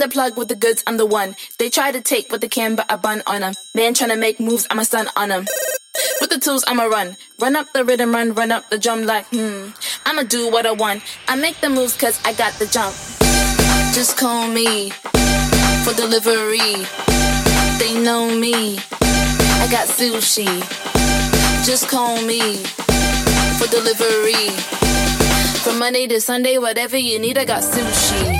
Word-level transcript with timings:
the 0.00 0.08
plug 0.08 0.36
with 0.36 0.48
the 0.48 0.56
goods, 0.56 0.82
I'm 0.86 0.96
the 0.96 1.06
one. 1.06 1.36
They 1.58 1.70
try 1.70 1.92
to 1.92 2.00
take 2.00 2.30
what 2.30 2.40
they 2.40 2.48
can, 2.48 2.74
but 2.74 2.90
I 2.90 2.96
bun 2.96 3.22
on 3.26 3.42
them. 3.42 3.54
Man 3.74 3.94
trying 3.94 4.10
to 4.10 4.16
make 4.16 4.40
moves, 4.40 4.66
I'm 4.70 4.78
a 4.78 4.84
stun 4.84 5.08
on 5.16 5.28
them. 5.28 5.46
With 6.20 6.30
the 6.30 6.38
tools, 6.38 6.64
I'ma 6.66 6.84
run. 6.84 7.16
Run 7.38 7.56
up 7.56 7.72
the 7.72 7.84
rhythm, 7.84 8.12
run, 8.12 8.34
run 8.34 8.50
up 8.50 8.68
the 8.70 8.78
drum 8.78 9.04
like, 9.04 9.26
hmm. 9.26 9.70
I'ma 10.06 10.22
do 10.22 10.50
what 10.50 10.66
I 10.66 10.72
want. 10.72 11.02
I 11.28 11.36
make 11.36 11.60
the 11.60 11.68
moves 11.68 11.96
cause 11.96 12.20
I 12.24 12.32
got 12.32 12.52
the 12.54 12.66
jump. 12.66 12.94
Just 13.94 14.16
call 14.16 14.48
me 14.48 14.90
for 15.84 15.92
delivery. 15.94 16.86
They 17.78 18.00
know 18.02 18.30
me. 18.34 18.78
I 19.02 19.68
got 19.70 19.88
sushi. 19.88 20.46
Just 21.66 21.88
call 21.88 22.22
me 22.22 22.56
for 23.58 23.66
delivery. 23.68 24.50
From 25.62 25.78
Monday 25.78 26.06
to 26.06 26.20
Sunday, 26.20 26.58
whatever 26.58 26.96
you 26.96 27.18
need, 27.18 27.36
I 27.36 27.44
got 27.44 27.62
sushi 27.62 28.39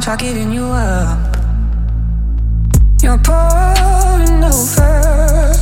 Arm, 0.00 0.16
try 0.16 0.16
giving 0.16 0.52
you 0.52 0.64
up. 0.64 1.36
You're 3.02 3.18
pouring 3.18 4.44
over. 4.44 5.52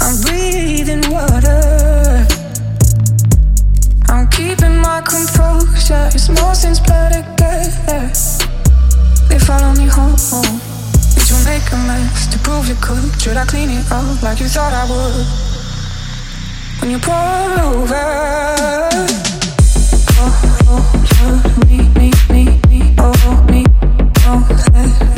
I'm 0.00 0.20
breathing 0.22 1.02
water. 1.10 2.26
I'm 4.08 4.28
keeping 4.28 4.76
my 4.78 5.00
composure. 5.02 6.08
It's 6.14 6.28
more 6.28 6.54
since 6.54 6.80
blood 6.80 7.12
together. 7.12 8.12
They 9.28 9.38
follow 9.38 9.72
me 9.74 9.86
home. 9.86 10.16
Did 11.14 11.30
you 11.30 11.38
make 11.44 11.66
a 11.72 11.76
mess 11.86 12.26
to 12.32 12.38
prove 12.38 12.68
you 12.68 12.76
could? 12.80 13.20
Should 13.20 13.36
I 13.36 13.44
clean 13.44 13.70
it 13.70 13.90
up 13.90 14.22
like 14.22 14.40
you 14.40 14.48
thought 14.48 14.72
I 14.72 14.84
would? 14.90 15.26
When 16.80 16.90
you 16.90 16.98
pour 16.98 17.14
over, 17.14 17.94
oh, 20.18 20.32
oh, 20.68 21.66
me, 21.68 21.93
oh, 24.36 25.13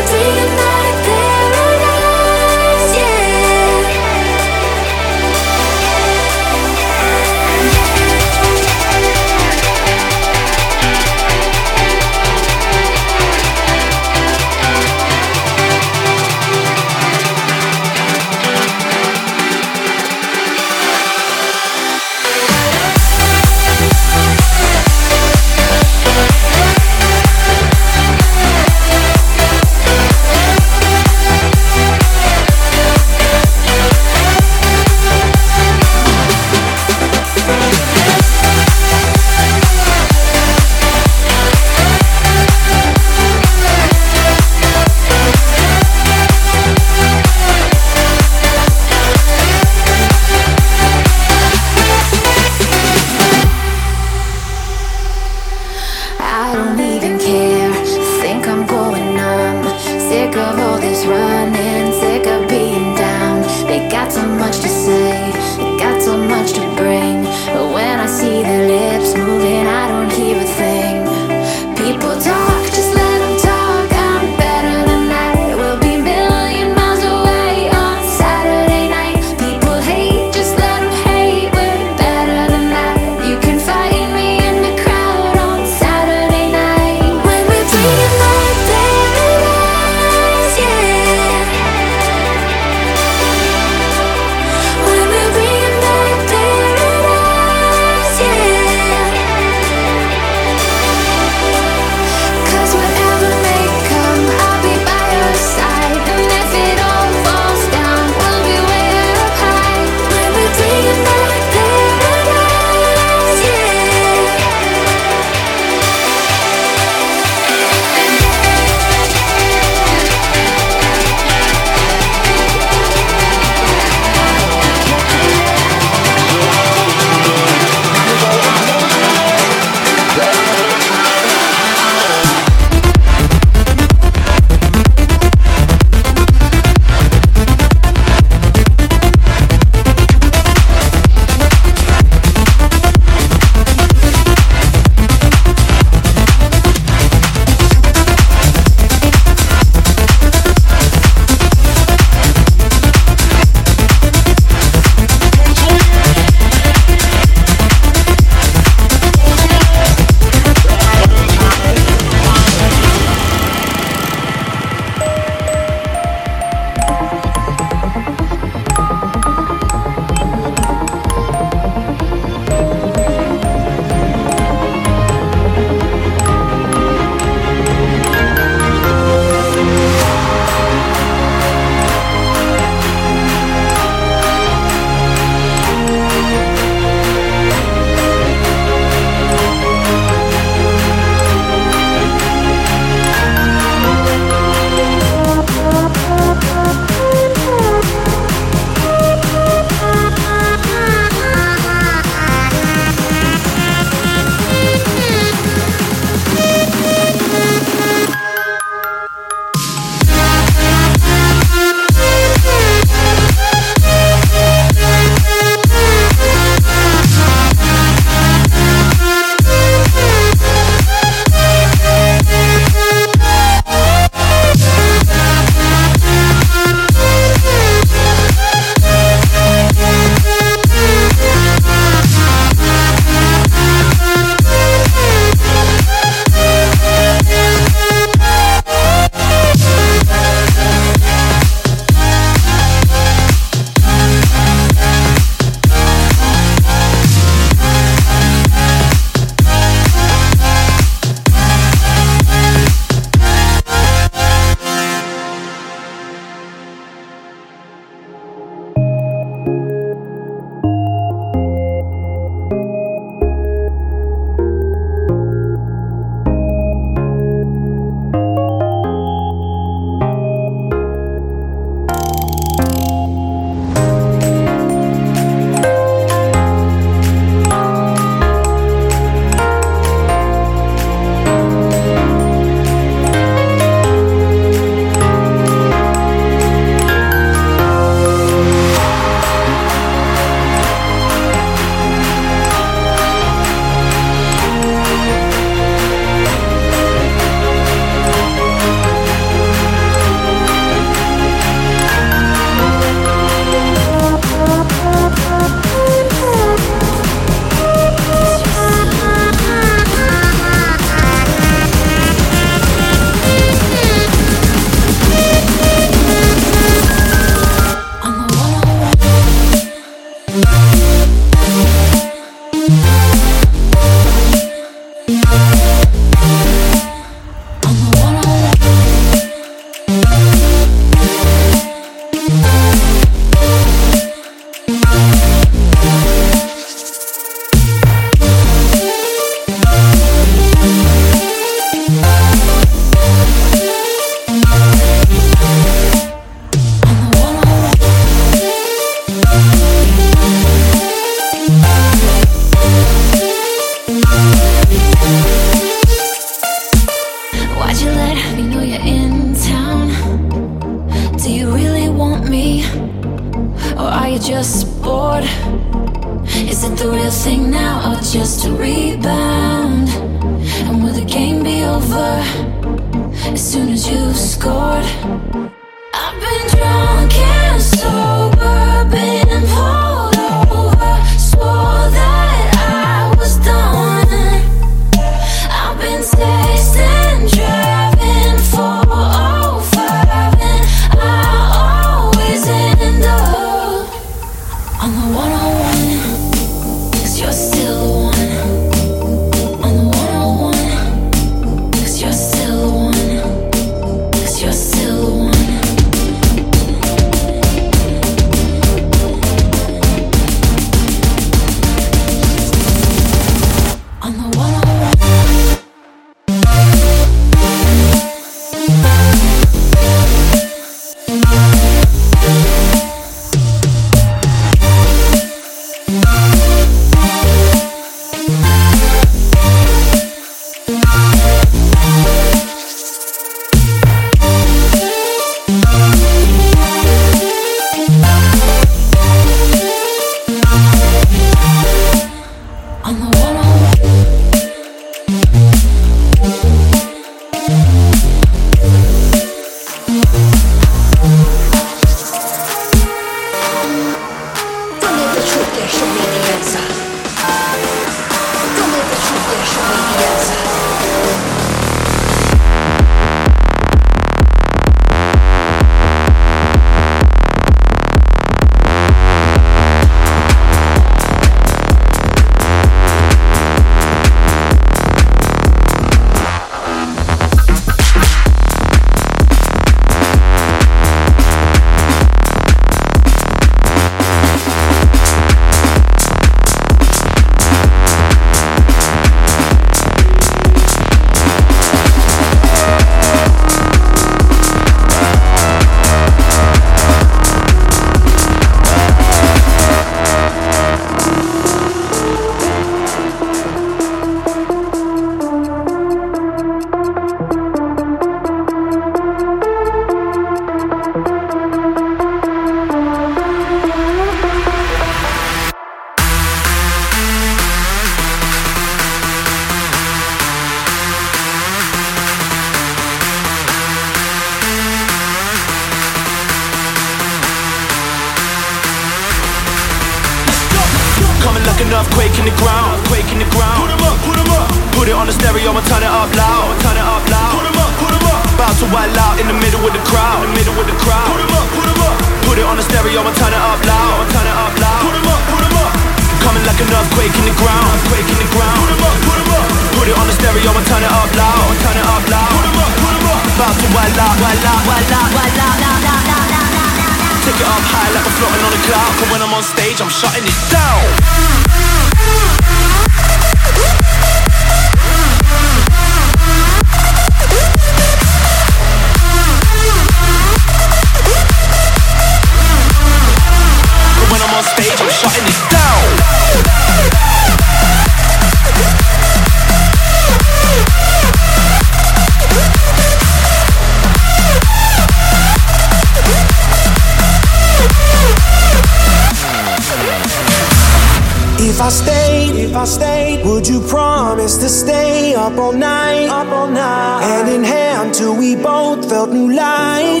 Would 593.44 593.52
you 593.52 593.68
promise 593.68 594.38
to 594.38 594.48
stay 594.48 595.14
up 595.14 595.36
all 595.36 595.52
night? 595.52 596.08
Up 596.08 596.28
all 596.28 596.46
night. 596.46 597.02
Hand 597.02 597.28
in 597.28 597.44
hand 597.44 597.92
till 597.92 598.16
we 598.16 598.36
both 598.36 598.88
felt 598.88 599.10
new 599.10 599.30
light. 599.34 600.00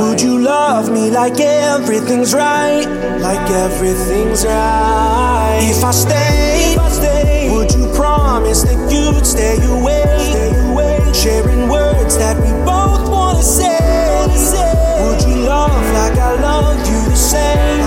Would 0.00 0.20
you 0.20 0.40
love 0.40 0.90
me 0.90 1.08
like 1.08 1.38
everything's 1.38 2.34
right? 2.34 2.84
Like 3.20 3.48
everything's 3.50 4.44
right. 4.44 5.60
If 5.62 5.84
I 5.84 5.92
stay, 5.92 6.74
would 7.52 7.72
you 7.72 7.86
promise 7.94 8.62
that 8.62 8.90
you'd 8.90 9.24
stay 9.24 9.64
away? 9.66 10.02
Sharing 11.14 11.68
words 11.68 12.18
that 12.18 12.36
we 12.36 12.50
both 12.64 13.08
wanna 13.08 13.44
say. 13.44 13.78
Would 15.04 15.22
you 15.22 15.46
love 15.46 15.70
like 15.94 16.18
I 16.18 16.34
love 16.40 16.78
you 16.80 17.10
the 17.10 17.14
same? 17.14 17.85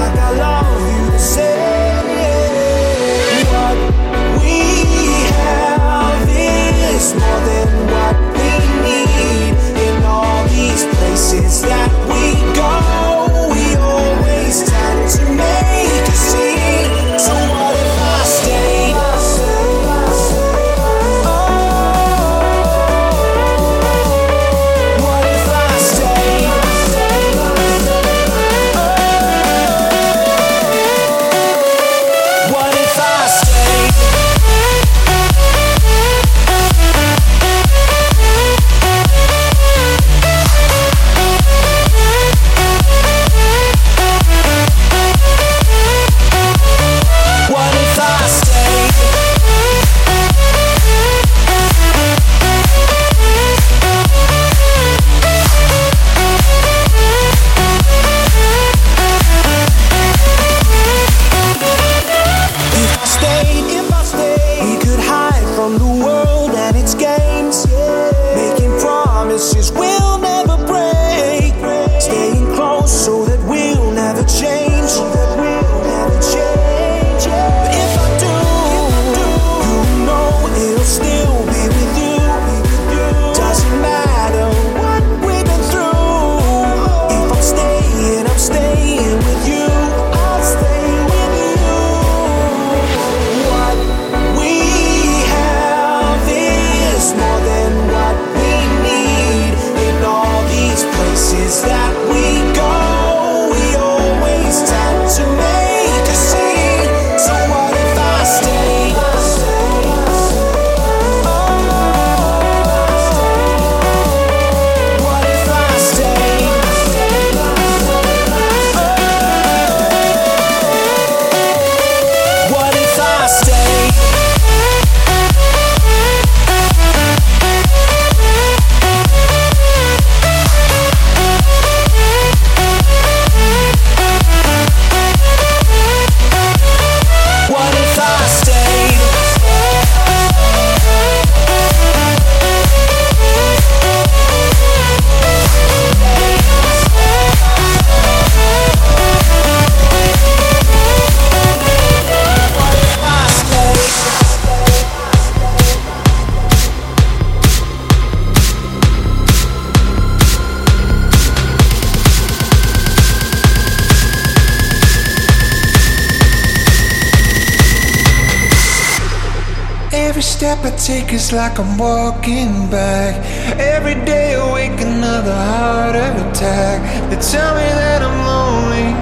I 171.30 171.50
take 171.50 171.60
is 171.60 171.60
like 171.60 171.60
I'm 171.60 171.78
walking 171.78 172.70
back. 172.72 173.16
Every 173.60 173.94
day 174.06 174.36
I 174.36 174.50
awake, 174.50 174.82
another 174.82 175.36
heart 175.36 175.96
attack. 175.96 176.82
They 177.10 177.18
tell 177.18 177.56
me 177.56 177.70
that 177.70 178.02
I'm 178.02 178.18
lonely. 178.26 178.94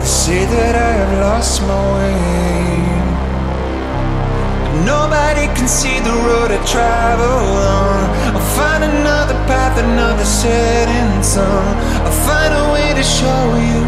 They 0.00 0.06
say 0.06 0.44
that 0.44 0.74
I 0.74 0.92
have 1.00 1.18
lost 1.20 1.62
my 1.62 1.80
way. 1.96 2.18
Nobody 4.84 5.46
can 5.56 5.68
see 5.68 6.00
the 6.00 6.12
road 6.12 6.50
I 6.50 6.60
travel 6.66 7.26
on. 7.26 8.10
I'll 8.36 8.50
find 8.56 8.84
another 8.84 9.34
path, 9.46 9.78
another 9.78 10.24
setting 10.24 11.22
sun. 11.22 11.76
I'll 12.04 12.20
find 12.26 12.52
a 12.52 12.72
way 12.72 12.94
to 12.94 13.02
show 13.02 13.56
you 13.56 13.80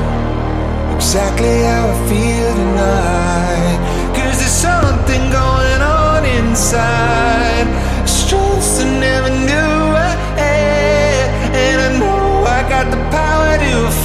exactly 0.96 1.64
how 1.64 1.88
I 1.88 2.08
feel 2.08 2.54
tonight. 2.54 3.78
Cause 4.16 4.38
there's 4.38 4.50
something 4.50 5.30
going 5.30 5.82
on 5.82 6.24
inside. 6.24 7.49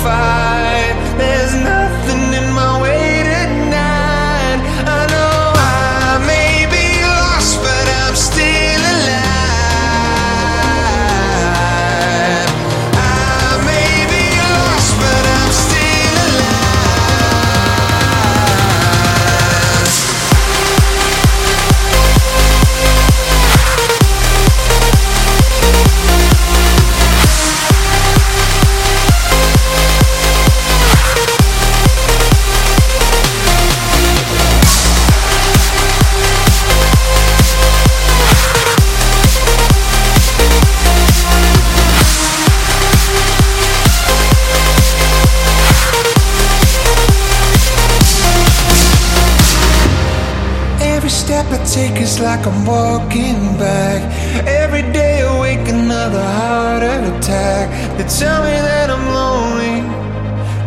To 0.06 0.45
like 52.36 52.48
I'm 52.48 52.66
walking 52.66 53.58
back. 53.58 54.02
Every 54.46 54.82
day 54.92 55.22
awake, 55.22 55.68
another 55.68 56.24
heart 56.40 56.84
attack. 56.84 57.66
They 57.98 58.06
tell 58.20 58.44
me 58.44 58.56
that 58.70 58.90
I'm 58.90 59.06
lonely. 59.20 59.78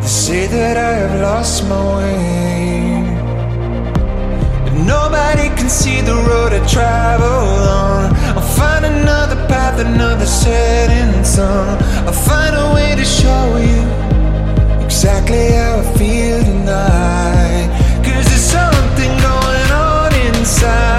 They 0.00 0.06
say 0.06 0.46
that 0.46 0.76
I 0.76 0.92
have 1.02 1.20
lost 1.20 1.68
my 1.68 1.82
way. 1.96 3.02
But 4.64 4.74
nobody 4.94 5.48
can 5.58 5.68
see 5.68 6.00
the 6.00 6.16
road 6.28 6.52
I 6.58 6.60
travel 6.66 7.40
on. 7.84 8.14
I'll 8.36 8.50
find 8.60 8.84
another 8.86 9.36
path, 9.48 9.78
another 9.78 10.26
setting 10.26 11.22
sun. 11.24 11.82
I'll 12.06 12.20
find 12.30 12.54
a 12.56 12.66
way 12.76 12.94
to 13.00 13.04
show 13.04 13.44
you 13.70 13.82
exactly 14.84 15.52
how 15.58 15.82
I 15.82 15.86
feel 15.98 16.38
tonight. 16.50 17.68
Cause 18.04 18.24
there's 18.30 18.48
something 18.58 19.12
going 19.28 19.70
on 19.70 20.10
inside. 20.30 20.97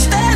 Stay. 0.00 0.29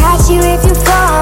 how's 0.00 0.28
you 0.28 0.42
feel 0.42 0.74
sitting 0.74 1.04
on 1.04 1.15